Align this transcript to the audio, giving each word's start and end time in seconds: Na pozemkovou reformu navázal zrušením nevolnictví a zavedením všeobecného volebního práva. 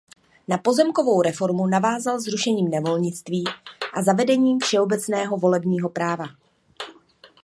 Na 0.47 0.57
pozemkovou 0.57 1.21
reformu 1.21 1.67
navázal 1.67 2.19
zrušením 2.19 2.67
nevolnictví 2.67 3.43
a 3.93 4.01
zavedením 4.03 4.59
všeobecného 4.59 5.37
volebního 5.37 5.89
práva. 5.89 6.25